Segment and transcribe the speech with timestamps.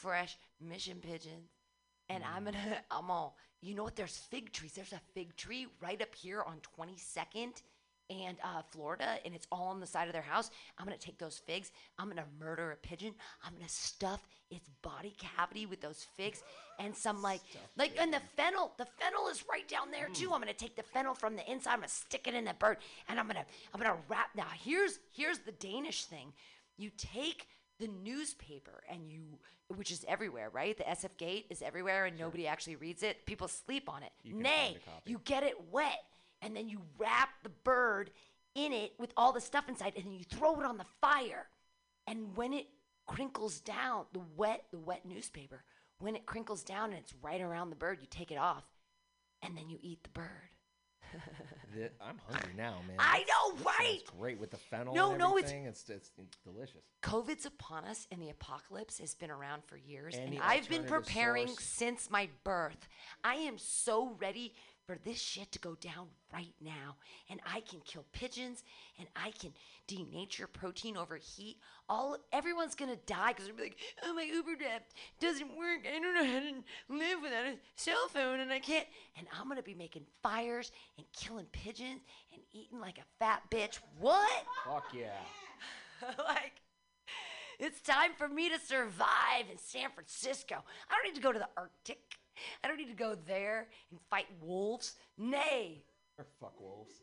[0.00, 1.50] fresh mission pigeons,
[2.08, 3.96] and I'm gonna, I'm all, you know what?
[3.96, 4.72] There's fig trees.
[4.72, 7.62] There's a fig tree right up here on 22nd
[8.10, 10.50] and uh, Florida, and it's all on the side of their house.
[10.78, 11.70] I'm gonna take those figs.
[11.98, 13.14] I'm gonna murder a pigeon.
[13.44, 16.42] I'm gonna stuff its body cavity with those figs
[16.80, 17.40] and some like,
[17.78, 18.72] like, and the fennel.
[18.78, 20.32] The fennel is right down there too.
[20.32, 21.72] I'm gonna take the fennel from the inside.
[21.72, 22.78] I'm gonna stick it in the bird,
[23.08, 24.30] and I'm gonna, I'm gonna wrap.
[24.34, 26.32] Now here's, here's the Danish thing.
[26.76, 27.46] You take
[27.80, 29.22] the newspaper and you
[29.74, 30.76] which is everywhere right?
[30.76, 33.26] The sf gate is everywhere and nobody actually reads it.
[33.26, 34.12] People sleep on it.
[34.22, 35.10] You nay find a copy.
[35.10, 36.04] you get it wet
[36.42, 38.10] and then you wrap the bird
[38.54, 41.46] in it with all the stuff inside and then you throw it on the fire.
[42.06, 42.66] And when it
[43.06, 45.64] crinkles down the wet the wet newspaper
[45.98, 48.64] when it crinkles down and it's right around the bird you take it off
[49.42, 50.50] and then you eat the bird
[52.00, 52.96] I'm hungry now, man.
[52.98, 54.00] I know, sounds right?
[54.18, 54.94] great with the fennel.
[54.94, 56.82] No, no, it's- it's it's, it's delicious.
[57.02, 60.14] COVID's upon us and the apocalypse has been around for years.
[60.16, 61.64] Any and I've been preparing source?
[61.64, 62.88] since my birth.
[63.24, 64.54] I am so ready
[64.90, 66.96] for this shit to go down right now.
[67.28, 68.64] And I can kill pigeons
[68.98, 69.52] and I can
[69.86, 71.58] denature protein over heat.
[71.88, 74.82] All everyone's gonna die because they're be like, oh my Uber app
[75.20, 75.86] doesn't work.
[75.86, 76.54] I don't know how to
[76.88, 78.86] live without a cell phone and I can't.
[79.16, 82.00] And I'm gonna be making fires and killing pigeons
[82.32, 83.78] and eating like a fat bitch.
[84.00, 84.44] What?
[84.64, 85.20] Fuck yeah.
[86.18, 86.54] like
[87.60, 90.56] it's time for me to survive in San Francisco.
[90.88, 92.19] I don't need to go to the Arctic.
[92.64, 94.94] I don't need to go there and fight wolves.
[95.18, 95.82] Nay.
[96.18, 96.94] Or fuck wolves.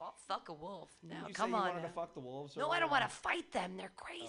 [0.00, 0.88] I'll fuck a wolf.
[1.02, 1.68] No, you come say you on.
[1.68, 1.88] wanted now.
[1.88, 2.56] to fuck the wolves.
[2.56, 3.72] no, I don't want to fight them.
[3.76, 4.24] They're crazy.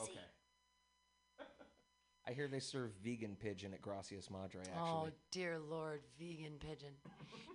[1.39, 1.45] Okay.
[2.27, 4.61] I hear they serve vegan pigeon at Gracias Madre.
[4.61, 6.91] Actually, Oh dear Lord, vegan pigeon.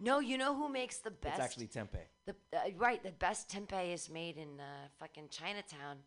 [0.01, 1.37] No, you know who makes the best?
[1.39, 2.05] it's actually tempeh.
[2.27, 5.99] The uh, right, the best tempeh is made in uh, fucking Chinatown.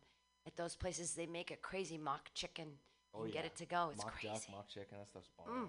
[0.46, 2.66] At those places, they make a crazy mock chicken
[3.14, 3.90] Oh, and get it to go.
[3.92, 4.34] It's mock crazy.
[4.34, 4.98] duck, mock chicken.
[4.98, 5.68] That stuff's bomb.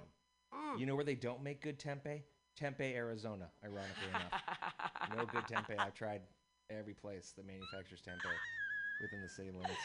[0.53, 0.79] Mm.
[0.79, 2.21] You know where they don't make good tempeh?
[2.57, 3.47] Tempe, Arizona.
[3.63, 4.41] Ironically enough,
[5.15, 5.79] no good tempeh.
[5.79, 6.21] I've tried
[6.69, 8.35] every place that manufactures tempeh
[9.01, 9.79] within the city limits.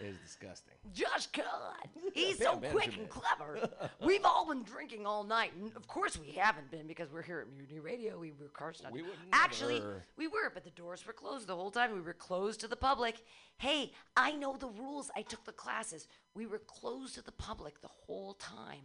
[0.00, 0.74] It is disgusting.
[0.92, 3.68] Josh God, he's so quick and clever.
[4.00, 7.40] We've all been drinking all night, and of course we haven't been because we're here
[7.40, 8.16] at Mutiny Radio.
[8.16, 8.86] We were Carson.
[8.92, 10.04] We would Actually, never.
[10.16, 11.92] we were, but the doors were closed the whole time.
[11.92, 13.16] We were closed to the public.
[13.56, 15.10] Hey, I know the rules.
[15.16, 16.06] I took the classes.
[16.32, 18.84] We were closed to the public the whole time,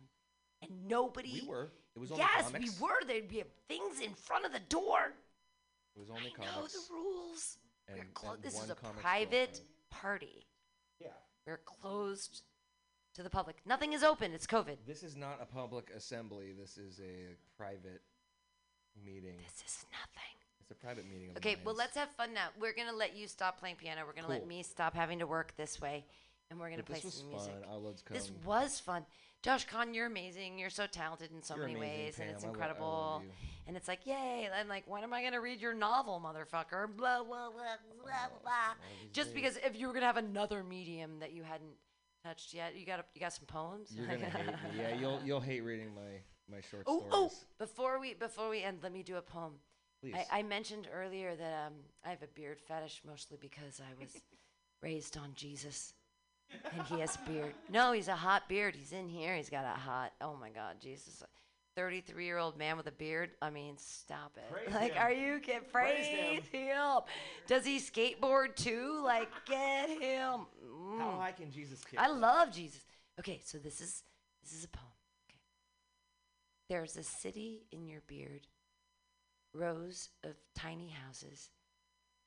[0.70, 1.42] and nobody.
[1.42, 1.72] We were.
[1.96, 2.80] It was only Yes, comics.
[2.80, 2.96] we were.
[3.08, 5.14] There'd be things in front of the door.
[5.96, 7.58] It was only I know the rules.
[7.88, 9.66] We're and- clo- and this is a private thing.
[9.92, 10.48] party.
[11.00, 11.10] Yeah.
[11.46, 12.42] We're closed
[13.16, 13.58] to the public.
[13.66, 14.34] Nothing is open.
[14.34, 14.78] It's COVID.
[14.88, 16.54] This is not a public assembly.
[16.58, 18.02] This is a private
[19.06, 19.38] meeting.
[19.44, 20.34] This is nothing.
[20.62, 21.32] It's a private meeting.
[21.32, 22.48] Of Okay, well, let's have fun now.
[22.60, 24.02] We're going to let you stop playing piano.
[24.08, 26.06] We're going to let me stop having to work this way.
[26.50, 27.52] And we're going to play this was some music.
[27.52, 27.64] fun.
[27.70, 27.94] I'll.
[28.10, 29.06] This was fun.
[29.44, 30.58] Josh Kahn, you're amazing.
[30.58, 32.36] You're so talented in so You're many amazing, ways, and Pam.
[32.36, 32.88] it's I lo- I incredible.
[32.88, 33.22] love
[33.68, 34.50] and it's like, yay!
[34.58, 36.88] I'm like, when am I gonna read your novel, motherfucker?
[36.96, 38.40] Blah blah blah blah blah.
[38.42, 38.52] blah.
[39.14, 41.72] Just because if you were gonna have another medium that you hadn't
[42.26, 43.90] touched yet, you got you got some poems.
[43.96, 44.54] You're gonna hate me.
[44.78, 47.12] Yeah, you'll you'll hate reading my my short Oh, stories.
[47.14, 47.32] oh!
[47.58, 49.54] Before we before we end, let me do a poem.
[50.02, 50.16] Please.
[50.32, 51.74] I, I mentioned earlier that um,
[52.06, 54.14] I have a beard fetish, mostly because I was
[54.82, 55.94] raised on Jesus,
[56.72, 57.54] and he has beard.
[57.70, 58.76] No, he's a hot beard.
[58.76, 59.36] He's in here.
[59.36, 60.14] He's got a hot.
[60.22, 61.24] Oh my God, Jesus!
[61.76, 63.32] Thirty-three-year-old man with a beard.
[63.42, 64.52] I mean, stop it.
[64.52, 65.02] Praise like, him.
[65.02, 65.62] are you kidding?
[65.72, 67.00] Praise, Praise him.
[67.48, 69.02] Does he skateboard too?
[69.04, 70.46] Like, get him.
[71.00, 71.18] How Mm.
[71.18, 72.00] high can Jesus kick?
[72.00, 72.82] I love Jesus.
[73.20, 74.04] Okay, so this is
[74.44, 74.86] this is a poem.
[75.30, 75.40] Okay.
[76.70, 78.48] There's a city in your beard,
[79.54, 81.50] rows of tiny houses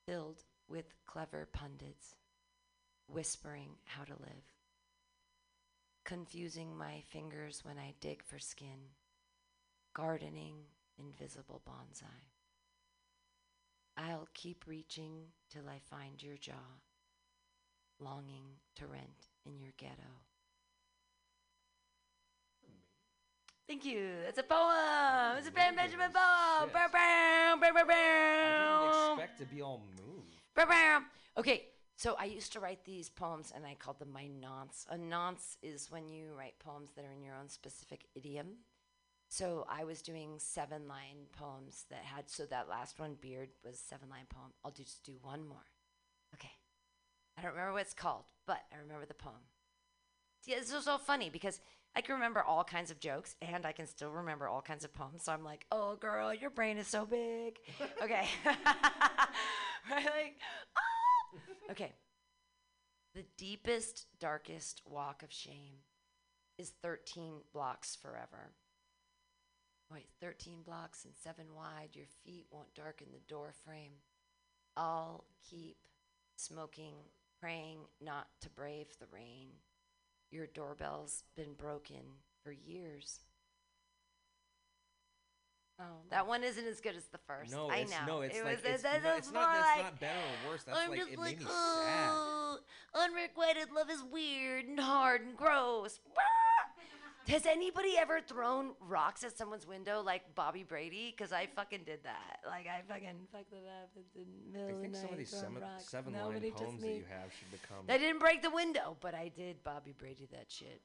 [0.09, 2.15] filled with clever pundits
[3.09, 4.45] whispering how to live,
[6.05, 8.93] confusing my fingers when I dig for skin,
[9.95, 10.55] gardening
[10.99, 12.31] invisible bonsai.
[13.97, 15.13] I'll keep reaching
[15.51, 16.81] till I find your jaw
[17.99, 18.45] longing
[18.77, 20.27] to rent in your ghetto.
[23.67, 24.11] Thank you.
[24.29, 25.39] It's a poem.
[25.39, 26.69] It's a Ben Benjamin poem.
[26.69, 26.73] shit.
[26.73, 30.37] Bow, bow, bow, bow, I didn't expect to be all moved.
[30.55, 31.01] Bow, bow.
[31.39, 31.65] Okay,
[32.07, 34.87] so I used to write these poems and I called them my nonce.
[34.89, 38.59] A nonce is when you write poems that are in your own specific idiom.
[39.29, 43.81] So I was doing seven line poems that had, so that last one, Beard, was
[43.81, 44.53] seven line poem.
[44.65, 45.67] I'll do, just do one more.
[46.33, 46.53] Okay.
[47.37, 49.43] I don't remember what it's called, but I remember the poem.
[50.45, 51.61] Yeah, this is so funny because
[51.97, 54.95] I can remember all kinds of jokes and I can still remember all kinds of
[54.95, 55.25] poems.
[55.25, 57.59] So I'm like, oh, girl, your brain is so big.
[58.01, 58.29] okay.
[59.91, 60.05] right?
[60.05, 60.37] Like!
[61.71, 61.93] Okay.
[63.15, 65.79] The deepest, darkest walk of shame
[66.59, 68.53] is 13 blocks forever.
[69.91, 71.91] Wait, 13 blocks and seven wide.
[71.95, 73.93] Your feet won't darken the door frame.
[74.77, 75.77] I'll keep
[76.37, 76.95] smoking,
[77.41, 79.49] praying not to brave the rain.
[80.31, 82.03] Your doorbell's been broken
[82.43, 83.21] for years.
[85.79, 87.53] Oh, that one isn't as good as the first.
[87.53, 88.07] No, I it's know.
[88.07, 89.49] no, it's It like was- it's, that- no, that's it's not.
[89.51, 90.63] more That's like- not better or worse.
[90.65, 92.09] That's I'm like just it like, made me sad.
[92.13, 92.59] oh,
[92.95, 96.01] unrequited love is weird and hard and gross.
[97.29, 101.13] Has anybody ever thrown rocks at someone's window like Bobby Brady?
[101.15, 102.39] Because I fucking did that.
[102.47, 105.03] Like I fucking fucked it up in the middle I of the think night.
[105.03, 107.85] some of these seven, seven line poems that you have should become.
[107.89, 110.81] I didn't break the window, but I did Bobby Brady that shit.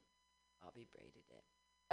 [0.63, 1.40] Bobby Brady did.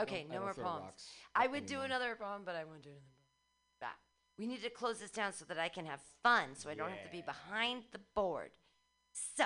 [0.00, 1.09] Okay, no more poems.
[1.35, 3.81] I would do another poem, but I won't do another poem.
[3.81, 3.97] Bah.
[4.39, 6.91] We need to close this down so that I can have fun, so I don't
[6.91, 8.50] have to be behind the board.
[9.37, 9.45] So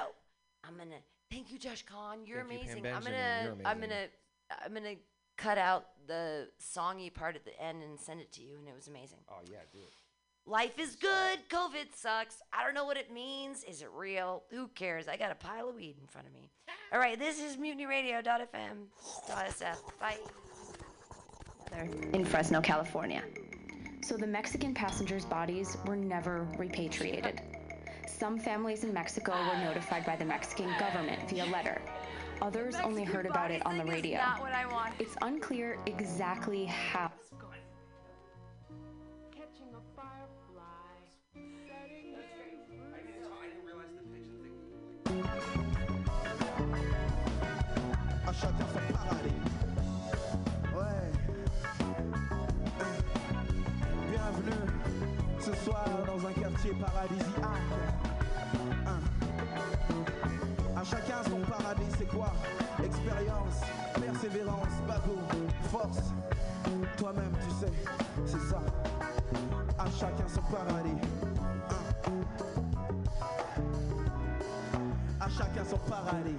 [0.65, 2.27] I'm gonna thank you, Josh Kahn.
[2.27, 2.87] You're Thank you, Pam amazing.
[2.87, 3.13] I'm Benjamin.
[3.13, 4.07] gonna You're I'm gonna
[4.65, 4.97] I'm gonna
[5.39, 8.75] cut out the songy part at the end and send it to you, and it
[8.75, 9.19] was amazing.
[9.31, 9.93] Oh yeah, do it.
[10.45, 11.39] Life is good.
[11.49, 12.43] COVID sucks.
[12.53, 13.63] I don't know what it means.
[13.65, 14.43] Is it real?
[14.51, 15.07] Who cares?
[15.07, 16.51] I got a pile of weed in front of me.
[16.93, 18.85] All right, this is MutinyRadio.fm.
[19.31, 19.77] .sf.
[19.99, 20.19] Bye.
[22.13, 23.23] in Fresno, California.
[24.03, 27.41] So the Mexican passengers' bodies were never repatriated.
[28.07, 31.81] Some families in Mexico were notified by the Mexican government via letter.
[32.43, 34.19] Others only heard about it on the radio.
[34.19, 34.93] Not what I want.
[34.99, 37.11] It's unclear exactly how.
[48.43, 49.41] Chacun son paradis.
[50.75, 51.11] Ouais.
[54.11, 54.63] Bienvenue
[55.39, 57.47] ce soir dans un quartier paradisiaque.
[58.87, 59.01] Hein.
[60.77, 62.33] À chacun son paradis, c'est quoi?
[62.85, 63.61] Expérience,
[63.95, 65.19] persévérance, bateau,
[65.71, 66.13] force.
[66.97, 67.73] Toi-même, tu sais,
[68.27, 68.61] c'est ça.
[69.79, 71.01] À chacun son paradis.
[75.21, 76.37] À chacun son paradis.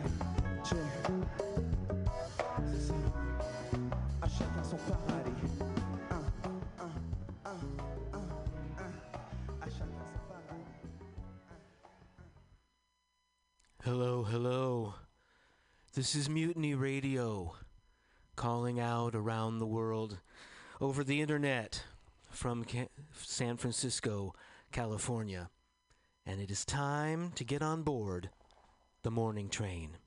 [13.86, 14.94] Hello, hello.
[15.94, 17.56] This is Mutiny Radio,
[18.38, 20.20] calling out around the world
[20.80, 21.84] over the internet
[22.32, 24.36] from Ca- San Francisco,
[24.72, 25.50] California.
[26.26, 28.30] And it is time to get on board
[29.02, 29.98] the morning train.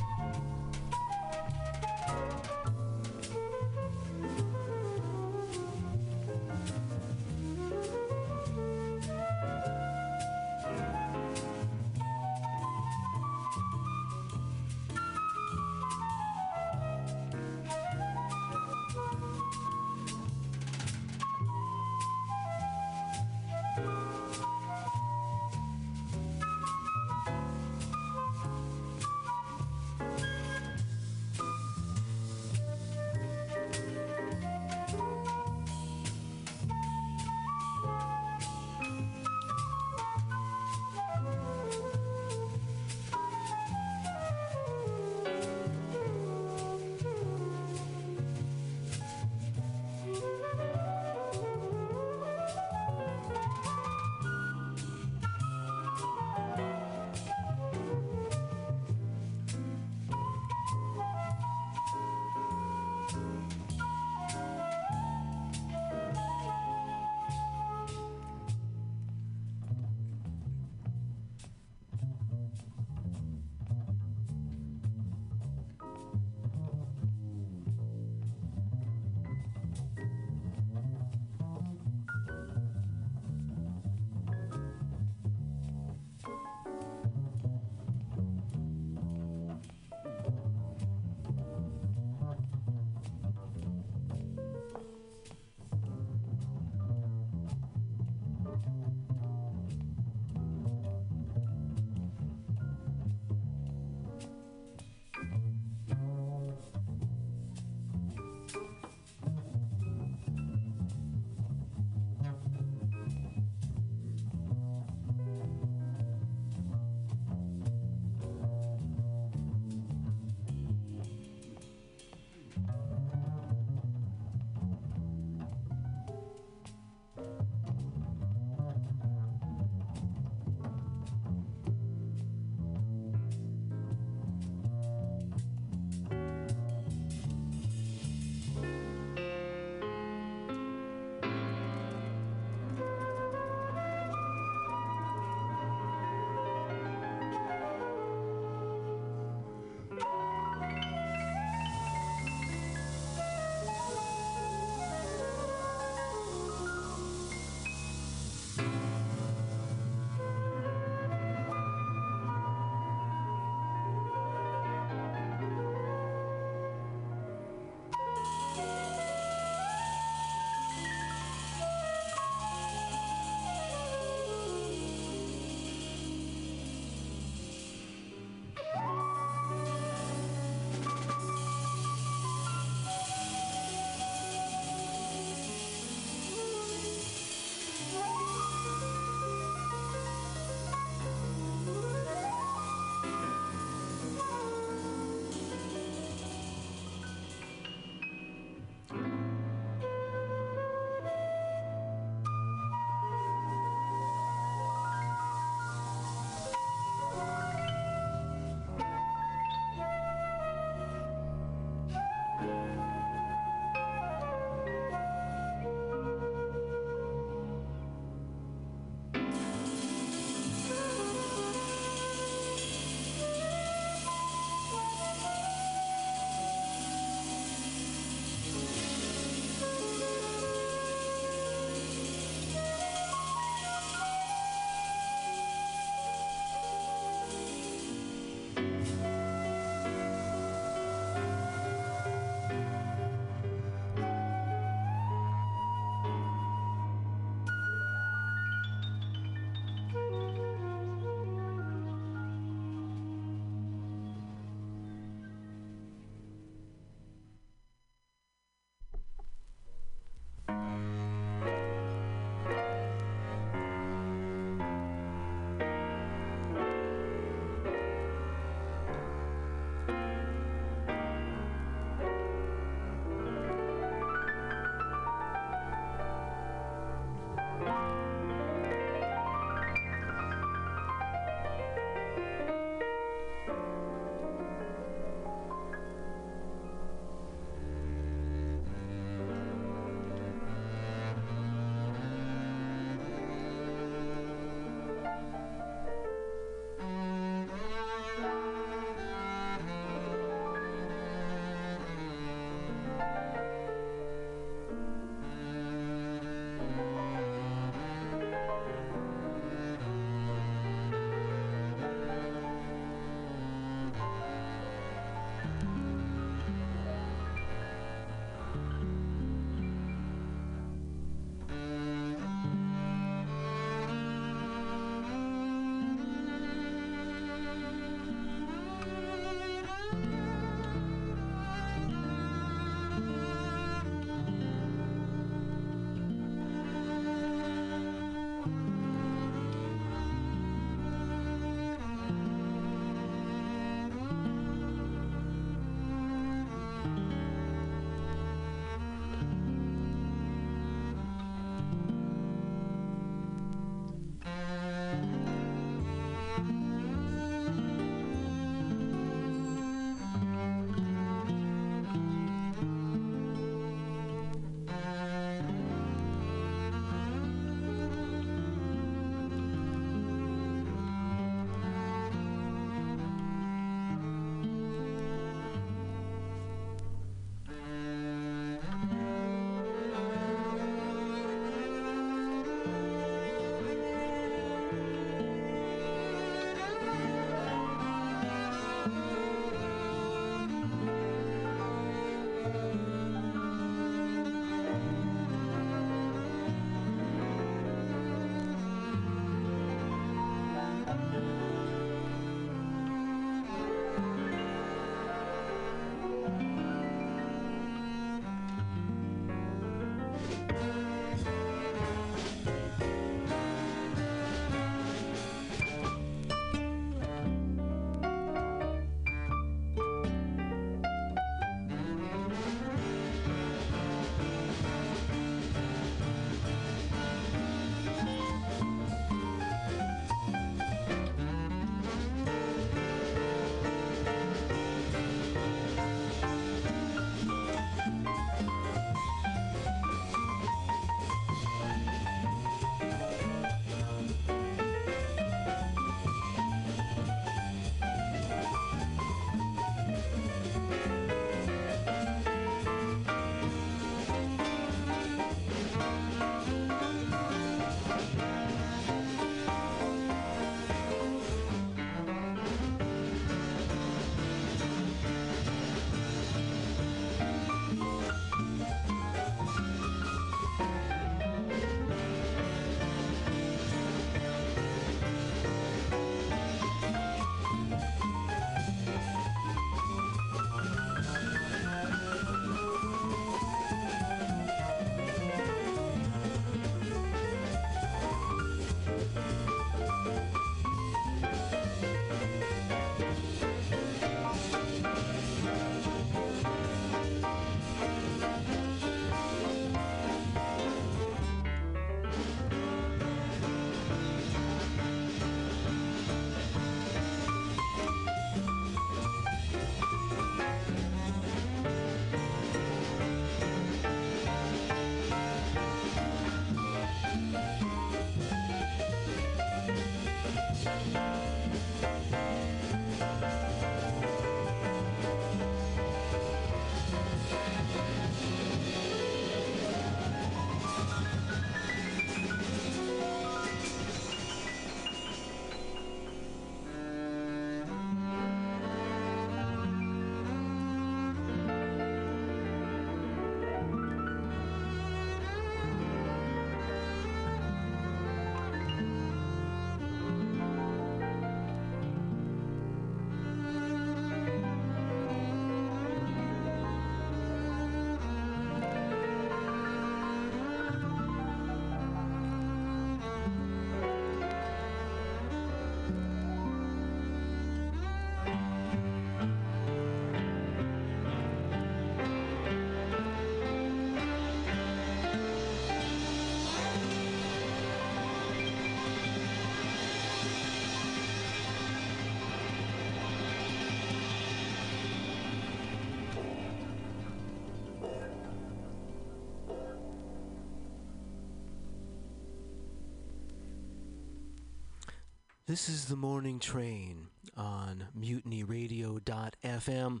[595.52, 600.00] This is the morning train on mutinyradio.fm.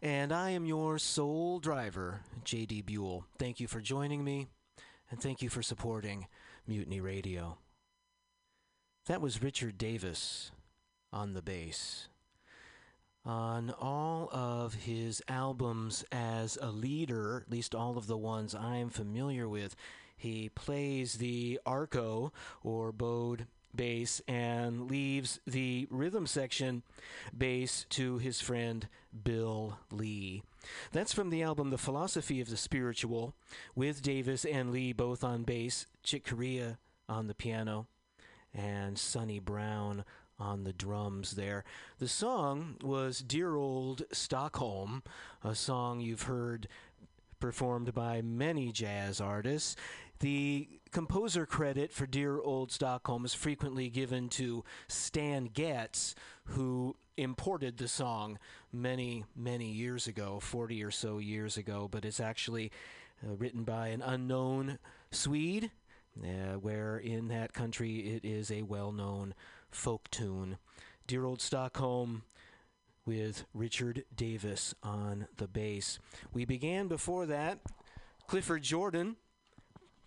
[0.00, 3.26] And I am your sole driver, JD Buell.
[3.38, 4.46] Thank you for joining me,
[5.10, 6.26] and thank you for supporting
[6.66, 7.58] Mutiny Radio.
[9.08, 10.52] That was Richard Davis
[11.12, 12.08] on the bass.
[13.26, 18.88] On all of his albums as a leader, at least all of the ones I'm
[18.88, 19.76] familiar with,
[20.16, 22.32] he plays the arco
[22.62, 26.82] or bowed bass and leaves the rhythm section
[27.36, 28.88] bass to his friend
[29.24, 30.42] Bill Lee.
[30.92, 33.34] That's from the album The Philosophy of the Spiritual,
[33.74, 37.86] with Davis and Lee both on bass, Chick Corea on the piano,
[38.54, 40.04] and Sonny Brown
[40.38, 41.64] on the drums there.
[41.98, 45.02] The song was Dear Old Stockholm,
[45.44, 46.68] a song you've heard
[47.40, 49.76] performed by many jazz artists.
[50.20, 57.78] The composer credit for Dear Old Stockholm is frequently given to Stan Getz, who imported
[57.78, 58.38] the song
[58.72, 62.70] many, many years ago, 40 or so years ago, but it's actually
[63.24, 64.78] uh, written by an unknown
[65.10, 65.70] Swede,
[66.22, 69.34] uh, where in that country it is a well known
[69.70, 70.58] folk tune.
[71.06, 72.22] Dear Old Stockholm
[73.06, 75.98] with Richard Davis on the bass.
[76.32, 77.60] We began before that
[78.26, 79.16] Clifford Jordan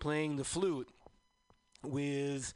[0.06, 0.88] playing the flute
[1.82, 2.54] with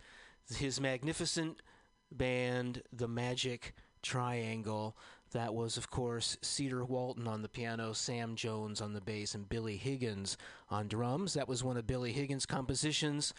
[0.55, 1.63] his magnificent
[2.11, 4.95] band, the Magic Triangle.
[5.31, 9.49] That was, of course, Cedar Walton on the piano, Sam Jones on the bass, and
[9.49, 10.37] Billy Higgins
[10.69, 11.33] on drums.
[11.33, 13.33] That was one of Billy Higgins' compositions,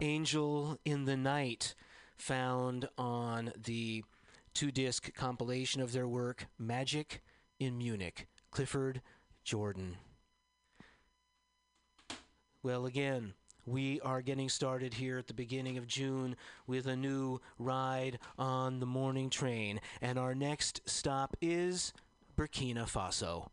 [0.00, 1.76] Angel in the Night,
[2.16, 4.02] found on the
[4.52, 7.22] two disc compilation of their work, Magic
[7.60, 9.00] in Munich, Clifford
[9.44, 9.98] Jordan.
[12.64, 13.34] Well, again,
[13.66, 18.80] we are getting started here at the beginning of June with a new ride on
[18.80, 21.92] the morning train, and our next stop is
[22.36, 23.48] Burkina Faso.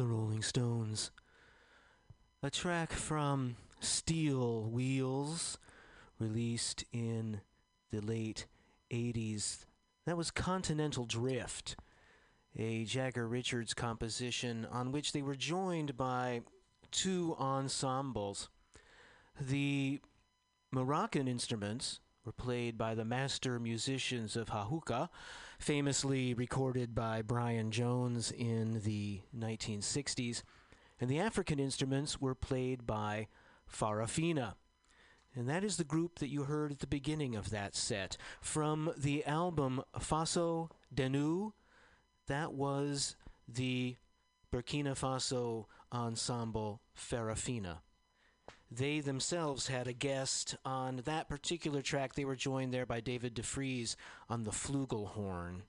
[0.00, 1.10] Rolling Stones.
[2.42, 5.58] A track from Steel Wheels,
[6.18, 7.42] released in
[7.90, 8.46] the late
[8.90, 9.66] 80s.
[10.06, 11.76] That was Continental Drift,
[12.56, 16.40] a Jagger Richards composition on which they were joined by
[16.90, 18.48] two ensembles.
[19.38, 20.00] The
[20.70, 25.08] Moroccan instruments were played by the master musicians of Jajouka,
[25.58, 30.42] famously recorded by Brian Jones in the 1960s,
[31.00, 33.28] and the African instruments were played by
[33.70, 34.54] Farafina.
[35.34, 38.16] And that is the group that you heard at the beginning of that set.
[38.40, 41.52] From the album Faso Denu,
[42.26, 43.16] that was
[43.48, 43.96] the
[44.52, 47.78] Burkina Faso ensemble Farafina.
[48.74, 52.14] They themselves had a guest on that particular track.
[52.14, 53.96] They were joined there by David DeFries
[54.30, 55.62] on the flugelhorn.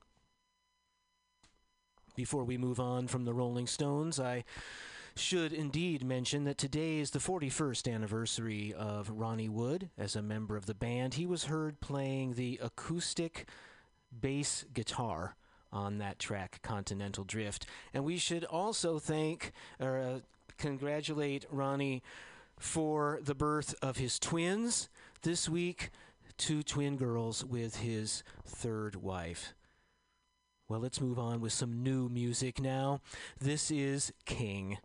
[2.15, 4.45] Before we move on from the Rolling Stones, I
[5.15, 10.55] should indeed mention that today is the 41st anniversary of Ronnie Wood as a member
[10.55, 11.15] of the band.
[11.15, 13.49] He was heard playing the acoustic
[14.17, 15.35] bass guitar
[15.73, 17.65] on that track, Continental Drift.
[17.93, 20.19] And we should also thank or uh,
[20.57, 22.01] congratulate Ronnie
[22.59, 24.89] for the birth of his twins
[25.21, 25.89] this week,
[26.37, 29.53] two twin girls with his third wife.
[30.69, 33.01] Well, let's move on with some new music now.
[33.39, 34.77] This is King.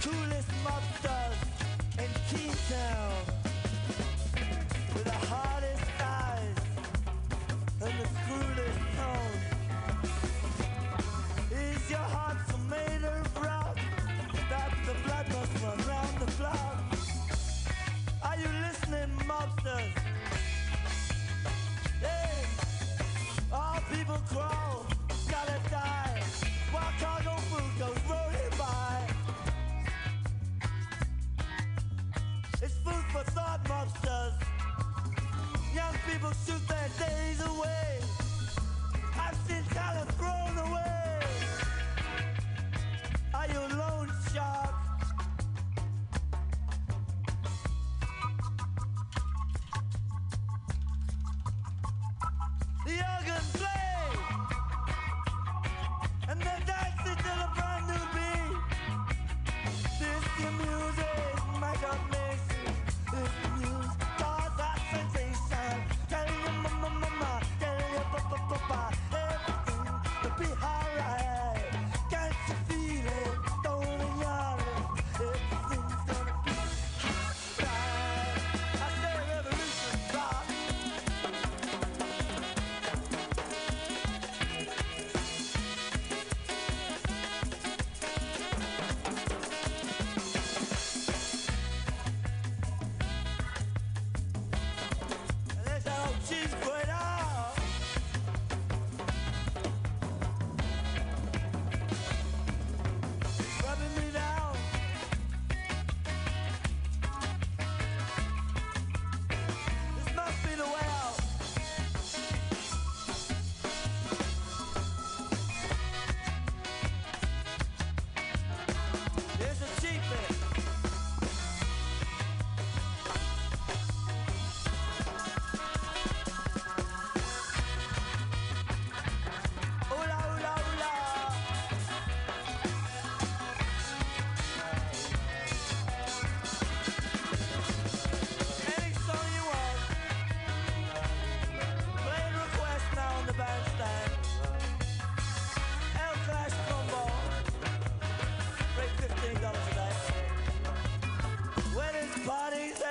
[0.00, 0.27] Two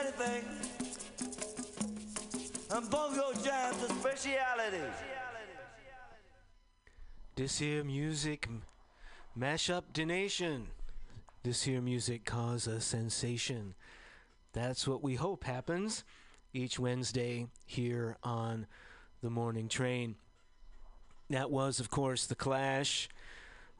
[0.08, 0.44] anything
[2.72, 4.84] and Bongo Jam's a speciality.
[7.36, 8.48] This here music
[9.36, 9.86] mash up.
[11.44, 13.76] This here music cause a sensation.
[14.54, 16.04] That's what we hope happens
[16.54, 18.66] each Wednesday here on
[19.22, 20.16] the morning train.
[21.30, 23.10] That was, of course, The Clash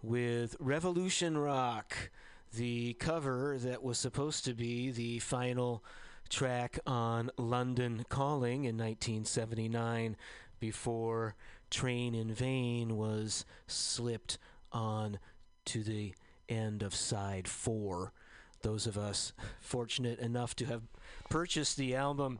[0.04, 2.12] with Revolution Rock,
[2.54, 5.84] the cover that was supposed to be the final
[6.30, 10.16] track on London Calling in 1979
[10.60, 11.36] before
[11.70, 14.38] Train in Vain was slipped
[14.72, 15.20] on
[15.66, 16.14] to the
[16.50, 18.14] end of side four.
[18.62, 20.84] Those of us fortunate enough to have
[21.30, 22.40] purchased the album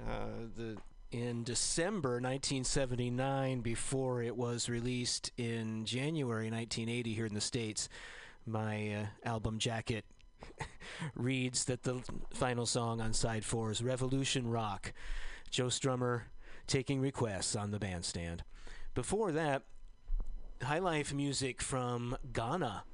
[0.00, 0.26] uh,
[0.56, 0.76] the,
[1.10, 7.88] in December 1979 before it was released in January 1980 here in the States.
[8.46, 10.04] My uh, album jacket
[11.14, 14.92] reads that the final song on side four is Revolution Rock.
[15.50, 16.22] Joe Strummer
[16.66, 18.44] taking requests on the bandstand.
[18.94, 19.62] Before that,
[20.62, 22.84] high life music from Ghana.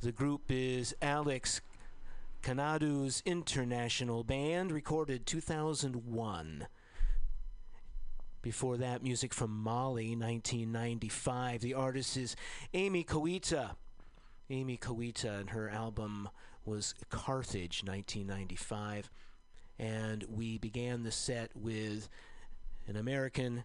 [0.00, 1.60] The group is Alex
[2.42, 6.66] Kanadu's International Band, recorded 2001.
[8.42, 11.60] Before that, music from Mali, 1995.
[11.60, 12.34] The artist is
[12.74, 13.76] Amy Koita.
[14.50, 16.28] Amy Koita, and her album
[16.64, 19.10] was Carthage, 1995.
[19.78, 22.08] And we began the set with
[22.86, 23.64] an American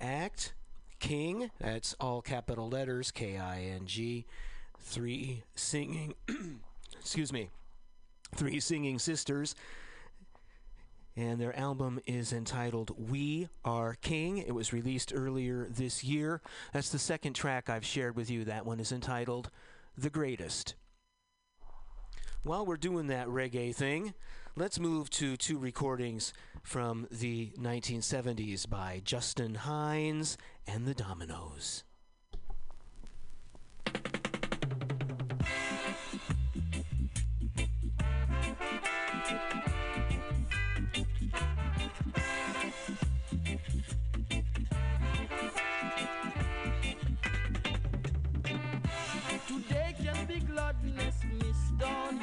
[0.00, 0.54] act,
[0.98, 4.26] King, that's all capital letters, K I N G,
[4.80, 6.14] three singing,
[6.98, 7.50] excuse me,
[8.34, 9.54] three singing sisters.
[11.16, 14.38] And their album is entitled We Are King.
[14.38, 16.40] It was released earlier this year.
[16.72, 18.44] That's the second track I've shared with you.
[18.44, 19.50] That one is entitled
[19.96, 20.74] The Greatest.
[22.44, 24.12] While we're doing that reggae thing,
[24.54, 30.36] let's move to two recordings from the 1970s by Justin Hines
[30.66, 31.84] and the Dominoes.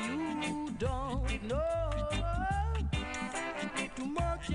[0.07, 1.89] you don't know.
[3.95, 4.49] Too much